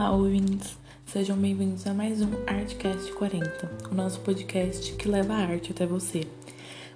[0.00, 0.78] Olá, ouvintes!
[1.04, 5.84] Sejam bem-vindos a mais um Artcast 40, o nosso podcast que leva a arte até
[5.84, 6.26] você.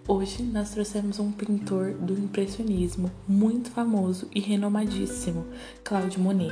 [0.08, 5.44] Hoje nós trouxemos um pintor do impressionismo muito famoso e renomadíssimo,
[5.84, 6.50] Claude Monet.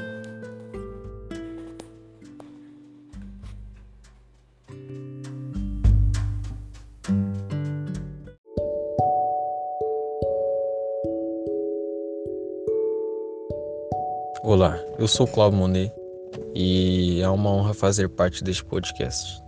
[14.42, 16.01] Olá, eu sou Claude Monet
[16.54, 19.42] e é uma honra fazer parte deste podcast.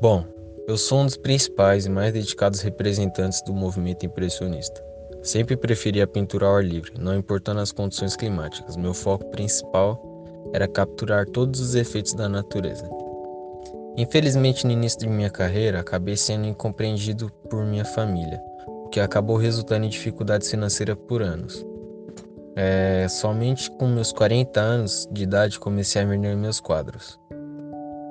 [0.00, 0.24] Bom,
[0.66, 4.84] eu sou um dos principais e mais dedicados representantes do movimento impressionista.
[5.22, 8.76] Sempre preferi a pintura ao ar livre, não importando as condições climáticas.
[8.76, 10.00] Meu foco principal
[10.52, 12.88] era capturar todos os efeitos da natureza.
[13.96, 19.36] Infelizmente, no início de minha carreira, acabei sendo incompreendido por minha família, o que acabou
[19.36, 21.66] resultando em dificuldades financeiras por anos.
[22.56, 27.18] É, somente com meus 40 anos de idade comecei a vender meus quadros.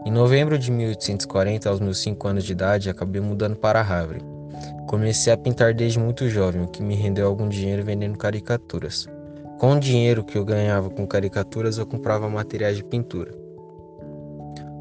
[0.06, 4.22] Em novembro de 1840, aos meus 5 anos de idade, acabei mudando para Havre.
[4.88, 9.08] Comecei a pintar desde muito jovem, o que me rendeu algum dinheiro vendendo caricaturas.
[9.60, 13.32] Com o dinheiro que eu ganhava com caricaturas, eu comprava materiais de pintura.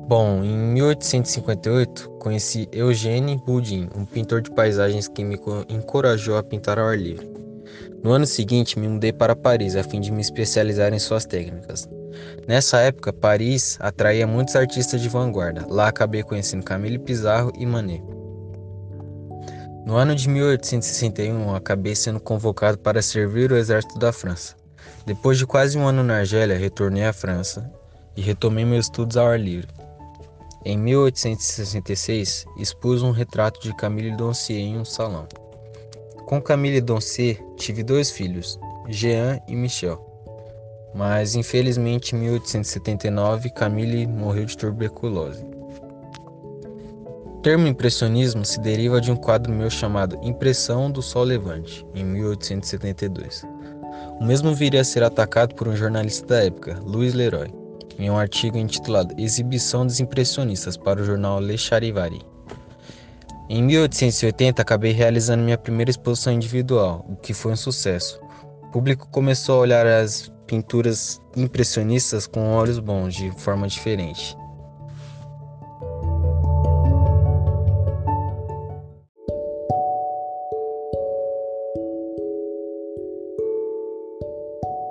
[0.06, 6.78] Bom, em 1858, conheci Eugène Boudin, um pintor de paisagens que me encorajou a pintar
[6.78, 7.28] ao ar livre.
[8.02, 11.88] No ano seguinte, me mudei para Paris a fim de me especializar em suas técnicas.
[12.46, 15.66] Nessa época, Paris atraía muitos artistas de vanguarda.
[15.68, 18.02] Lá acabei conhecendo Camille Pizarro e Manet.
[19.84, 24.54] No ano de 1861, acabei sendo convocado para servir o exército da França.
[25.06, 27.70] Depois de quase um ano na Argélia, retornei à França
[28.16, 29.68] e retomei meus estudos ao ar livre.
[30.64, 35.26] Em 1866, expus um retrato de Camille Doncier em um salão.
[36.28, 39.98] Com Camille Doncet tive dois filhos, Jean e Michel.
[40.94, 45.42] Mas infelizmente em 1879 Camille morreu de tuberculose.
[47.24, 52.04] O termo impressionismo se deriva de um quadro meu chamado Impressão do Sol Levante, em
[52.04, 53.46] 1872.
[54.20, 57.48] O mesmo viria a ser atacado por um jornalista da época, Louis Leroy,
[57.98, 62.20] em um artigo intitulado Exibição dos Impressionistas para o jornal Le Charivari.
[63.50, 68.20] Em 1880, acabei realizando minha primeira exposição individual, o que foi um sucesso.
[68.64, 74.36] O público começou a olhar as pinturas impressionistas com olhos bons, de forma diferente.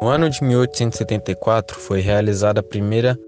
[0.02, 3.20] No ano de 1874 foi realizada a primeira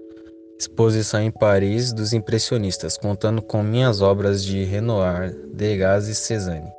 [0.60, 6.70] exposição em Paris dos impressionistas, contando com minhas obras de Renoir, Degas e Cézanne.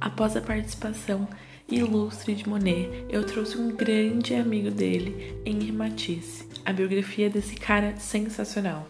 [0.00, 1.28] Após a participação
[1.68, 7.94] ilustre de Monet, eu trouxe um grande amigo dele, Henri Matisse, a biografia desse cara
[7.98, 8.88] sensacional.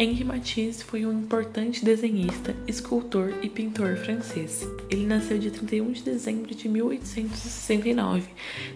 [0.00, 4.64] Henri Matisse foi um importante desenhista, escultor e pintor francês.
[4.88, 8.28] Ele nasceu dia 31 de dezembro de 1869,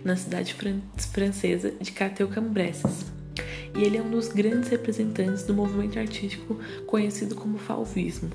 [0.02, 0.80] na cidade fran
[1.12, 3.06] francesa de Cateau-Cambresses.
[3.72, 8.28] E ele é um dos grandes representantes do movimento artístico conhecido como fauvismo.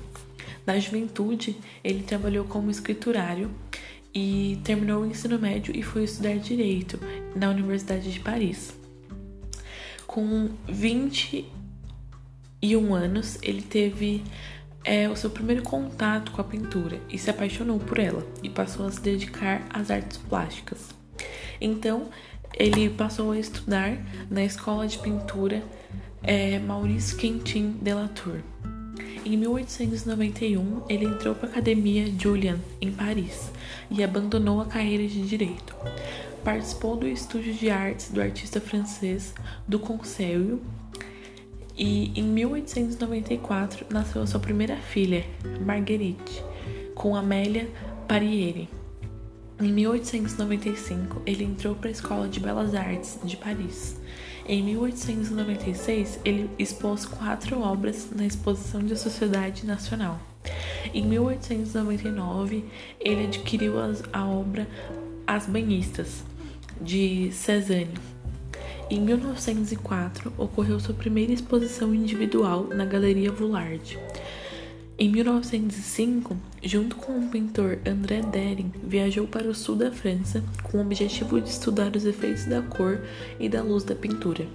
[0.64, 3.50] Na juventude, ele trabalhou como escriturário
[4.14, 6.98] e terminou o ensino médio e foi estudar direito
[7.36, 8.72] na Universidade de Paris.
[10.06, 11.67] Com 20 e um
[12.94, 14.22] anos, ele teve
[14.84, 18.86] é, o seu primeiro contato com a pintura e se apaixonou por ela e passou
[18.86, 20.90] a se dedicar às artes plásticas.
[21.60, 22.08] Então,
[22.54, 23.98] ele passou a estudar
[24.30, 25.62] na escola de pintura
[26.22, 28.40] é, Maurice Quentin de la Tour.
[29.24, 33.50] Em 1891, ele entrou para a Academia Julian, em Paris,
[33.90, 35.76] e abandonou a carreira de direito.
[36.42, 39.34] Participou do estúdio de artes do artista francês
[39.66, 40.62] do Conselho
[41.78, 45.24] e em 1894 nasceu sua primeira filha,
[45.64, 46.44] Marguerite,
[46.94, 47.70] com Amélia
[48.08, 48.68] Parieri.
[49.60, 53.96] Em 1895, ele entrou para a Escola de Belas Artes de Paris.
[54.46, 60.18] Em 1896, ele expôs quatro obras na Exposição de Sociedade Nacional.
[60.92, 62.64] Em 1899,
[62.98, 63.74] ele adquiriu
[64.12, 64.66] a obra
[65.26, 66.24] As Banhistas,
[66.80, 68.17] de Cézanne
[68.90, 73.98] em 1904, ocorreu sua primeira exposição individual na Galeria Voulard.
[74.98, 80.78] Em 1905, junto com o pintor André Dering, viajou para o sul da França com
[80.78, 83.00] o objetivo de estudar os efeitos da cor
[83.38, 84.46] e da luz da pintura.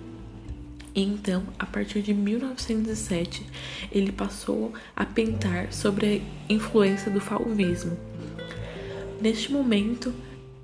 [0.95, 3.45] E então, a partir de 1907,
[3.91, 7.95] ele passou a pintar sobre a influência do fauvismo.
[9.21, 10.13] Neste momento,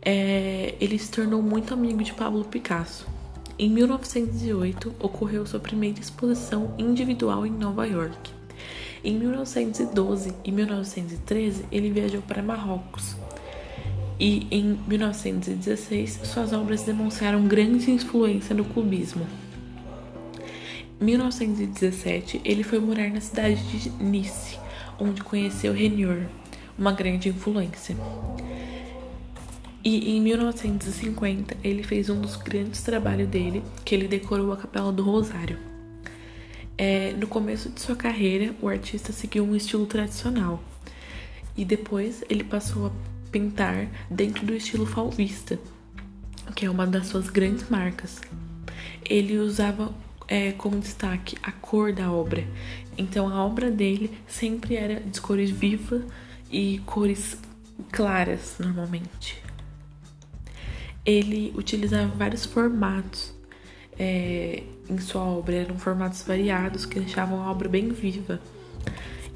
[0.01, 3.18] é, ele se tornou muito amigo de Pablo Picasso.
[3.61, 8.31] Em 1908, ocorreu sua primeira exposição individual em Nova York.
[9.03, 13.17] Em 1912 e 1913, ele viajou para Marrocos.
[14.17, 19.27] E em 1916, suas obras demonstraram grande influência no cubismo.
[21.01, 24.57] 1917, ele foi morar na cidade de Nice,
[24.97, 26.29] onde conheceu Renoir,
[26.77, 27.97] uma grande influência.
[29.83, 34.91] E em 1950, ele fez um dos grandes trabalhos dele, que ele decorou a Capela
[34.91, 35.57] do Rosário.
[36.77, 40.61] É, no começo de sua carreira, o artista seguiu um estilo tradicional,
[41.55, 42.91] e depois ele passou a
[43.31, 45.59] pintar dentro do estilo fauvista,
[46.55, 48.19] que é uma das suas grandes marcas.
[49.05, 49.93] Ele usava
[50.27, 52.45] é, como destaque a cor da obra.
[52.97, 56.03] Então a obra dele sempre era de cores vivas
[56.51, 57.37] e cores
[57.91, 59.48] claras, normalmente.
[61.09, 63.33] Ele utilizava vários formatos
[63.97, 68.39] é, em sua obra, eram formatos variados que deixavam a obra bem viva.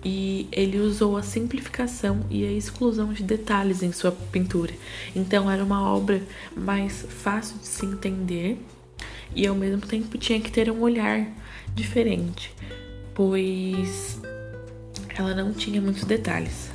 [0.05, 4.73] E ele usou a simplificação e a exclusão de detalhes em sua pintura.
[5.15, 6.21] Então era uma obra
[6.55, 8.59] mais fácil de se entender
[9.35, 11.25] e ao mesmo tempo tinha que ter um olhar
[11.73, 12.53] diferente,
[13.15, 14.21] pois
[15.17, 16.72] ela não tinha muitos detalhes.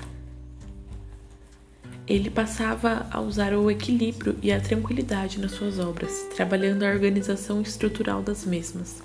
[2.09, 7.61] Ele passava a usar o equilíbrio e a tranquilidade nas suas obras, trabalhando a organização
[7.61, 9.03] estrutural das mesmas.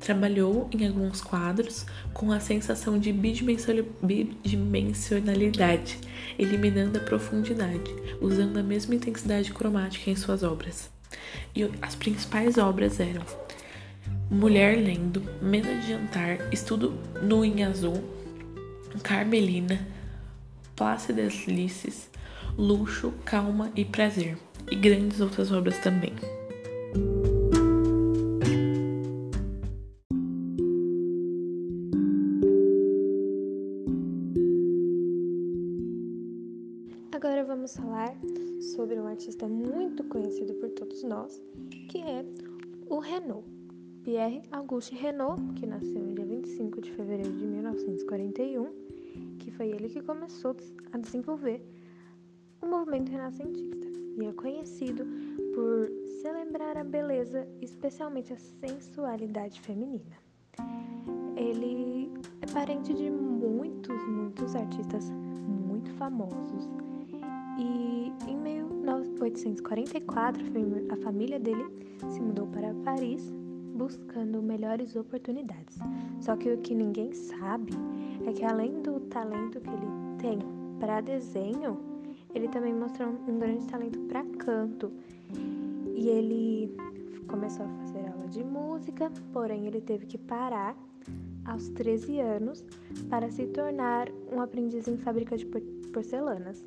[0.00, 1.84] Trabalhou em alguns quadros
[2.14, 5.98] com a sensação de bidimensionalidade,
[6.38, 10.88] eliminando a profundidade, usando a mesma intensidade cromática em suas obras.
[11.54, 13.20] E as principais obras eram
[14.30, 18.02] Mulher Lendo, Mesa de Jantar, Estudo nu em Azul,
[19.02, 19.86] Carmelina,
[20.74, 22.08] Plácidas Lices,
[22.58, 24.36] Luxo, Calma e Prazer,
[24.70, 26.12] e grandes outras obras também.
[37.12, 38.14] Agora vamos falar
[38.74, 41.42] sobre um artista muito conhecido por todos nós,
[41.88, 42.24] que é
[42.88, 43.46] o Renault.
[44.02, 48.72] Pierre Auguste Renault, que nasceu no dia 25 de fevereiro de 1941,
[49.38, 50.56] que foi ele que começou
[50.92, 51.62] a desenvolver
[52.62, 53.86] o movimento renascentista
[54.16, 55.04] e é conhecido
[55.54, 55.90] por
[56.20, 60.16] celebrar a beleza, especialmente a sensualidade feminina.
[61.36, 62.12] Ele
[62.42, 66.68] é parente de muitos, muitos artistas muito famosos
[67.58, 70.44] e em 1844
[70.90, 71.64] a família dele
[72.08, 73.32] se mudou para Paris
[73.74, 75.78] buscando melhores oportunidades.
[76.20, 77.72] Só que o que ninguém sabe
[78.26, 79.86] é que além do talento que ele
[80.18, 80.38] tem
[80.78, 81.89] para desenho,
[82.34, 84.92] ele também mostrou um grande talento para canto.
[85.94, 86.76] E ele
[87.26, 90.76] começou a fazer aula de música, porém ele teve que parar
[91.44, 92.64] aos 13 anos
[93.08, 95.46] para se tornar um aprendiz em fábrica de
[95.92, 96.64] porcelanas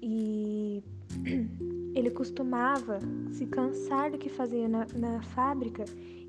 [0.00, 0.82] e
[1.94, 2.98] ele costumava
[3.30, 5.84] se cansar do que fazia na, na fábrica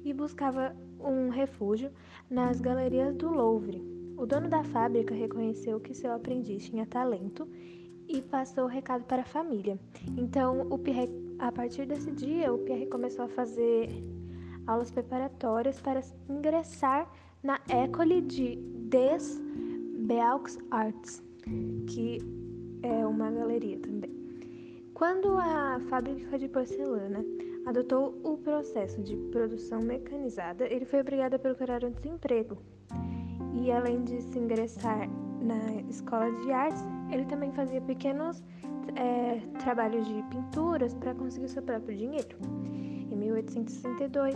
[0.06, 1.90] e buscava um refúgio
[2.30, 3.82] nas galerias do Louvre.
[4.18, 7.48] O dono da fábrica reconheceu que seu aprendiz tinha talento
[8.14, 9.78] e passou o recado para a família.
[10.18, 13.90] Então, o Pierre, a partir desse dia, o Pierre começou a fazer
[14.68, 18.56] aulas preparatórias para ingressar na École de
[18.90, 19.42] des
[20.08, 21.24] Beaux Arts,
[21.88, 22.20] que
[22.84, 24.14] é uma galeria também.
[24.94, 27.26] Quando a fábrica de porcelana
[27.66, 32.58] adotou o processo de produção mecanizada, ele foi obrigado a procurar um desemprego.
[33.54, 35.10] E além de se ingressar
[35.42, 38.42] na escola de artes, ele também fazia pequenos
[38.96, 42.38] é, trabalhos de pinturas para conseguir seu próprio dinheiro.
[43.12, 44.36] Em 1862,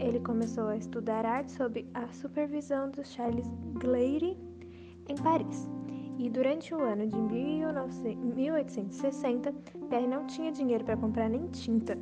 [0.00, 4.36] ele começou a estudar arte sob a supervisão de Charles Gleyre
[5.08, 5.68] em Paris.
[6.18, 9.52] E durante o ano de 1860,
[9.88, 11.96] Pierre não tinha dinheiro para comprar nem tinta.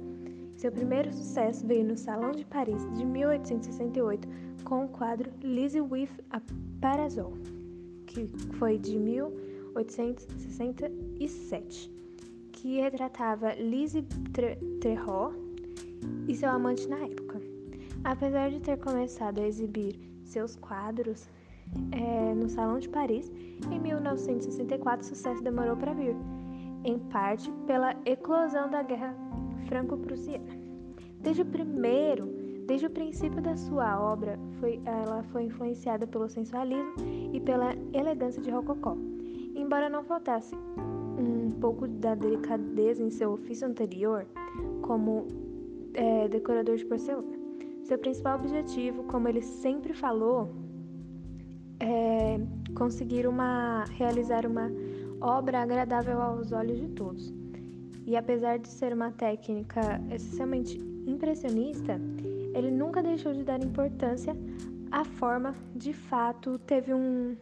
[0.56, 4.28] Seu primeiro sucesso veio no Salão de Paris de 1868
[4.64, 6.40] com o quadro Lizzie with a
[6.80, 7.33] Parasol,
[8.06, 8.28] que
[8.59, 8.97] foi de
[9.75, 11.90] 1867,
[12.52, 14.07] que retratava Lizzie
[14.81, 15.35] Trehot
[16.28, 17.40] e seu amante na época.
[18.04, 21.28] Apesar de ter começado a exibir seus quadros
[21.93, 23.31] é, no Salão de Paris,
[23.71, 26.16] em 1964 o sucesso demorou para vir,
[26.85, 29.16] em parte pela eclosão da Guerra
[29.66, 30.62] Franco-Prussiana.
[31.21, 36.95] Desde o primeiro Desde o princípio da sua obra, foi, ela foi influenciada pelo sensualismo
[37.31, 38.97] e pela elegância de Rococó.
[39.54, 40.54] Embora não faltasse
[41.18, 44.26] um pouco da delicadeza em seu ofício anterior,
[44.82, 45.26] como
[45.94, 47.38] é, decorador de porcelana,
[47.84, 50.50] seu principal objetivo, como ele sempre falou,
[51.80, 52.38] é
[52.75, 54.70] conseguir uma, realizar uma
[55.20, 57.32] obra agradável aos olhos de todos.
[58.06, 62.00] E apesar de ser uma técnica essencialmente impressionista,
[62.54, 64.37] ele nunca deixou de dar importância
[64.90, 67.37] à forma, de fato, teve um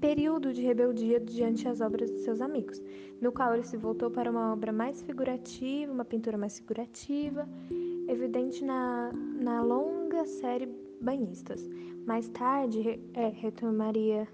[0.00, 2.80] período de rebeldia diante das obras de seus amigos,
[3.20, 7.48] no qual ele se voltou para uma obra mais figurativa, uma pintura mais figurativa,
[8.08, 10.68] evidente na, na longa série
[11.00, 11.68] Banhistas.
[12.06, 14.26] Mais tarde, é, retomaria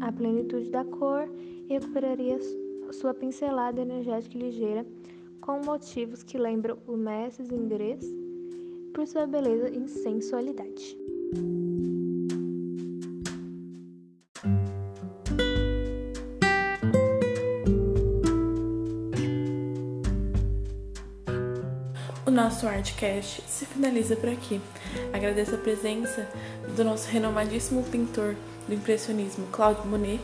[0.00, 1.28] a plenitude da cor
[1.68, 2.38] e recuperaria
[2.92, 4.86] sua pincelada energética e ligeira
[5.40, 8.04] com motivos que lembram o Mestres inglês
[8.94, 10.96] por sua beleza e sensualidade.
[22.28, 24.60] O nosso Artcast se finaliza por aqui.
[25.14, 26.28] Agradeço a presença
[26.76, 28.36] do nosso renomadíssimo pintor
[28.68, 30.20] do impressionismo Claude Monet,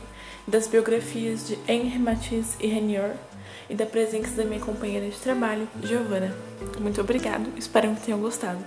[0.46, 3.16] das biografias de Henri Matisse e Renier
[3.70, 6.36] e da presença da minha companheira de trabalho, Giovana.
[6.78, 8.62] Muito obrigado, espero que tenham gostado.